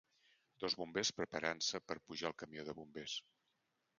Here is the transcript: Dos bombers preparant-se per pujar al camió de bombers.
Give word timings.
Dos 0.63 0.75
bombers 0.79 1.11
preparant-se 1.19 1.81
per 1.91 1.97
pujar 2.07 2.27
al 2.31 2.35
camió 2.45 2.65
de 2.71 2.75
bombers. 2.81 3.21